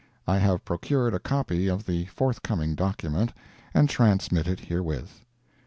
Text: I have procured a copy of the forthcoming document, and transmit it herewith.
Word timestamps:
I 0.25 0.39
have 0.39 0.65
procured 0.65 1.13
a 1.13 1.19
copy 1.19 1.67
of 1.67 1.85
the 1.85 2.05
forthcoming 2.05 2.73
document, 2.73 3.33
and 3.71 3.87
transmit 3.87 4.47
it 4.47 4.61
herewith. 4.61 5.23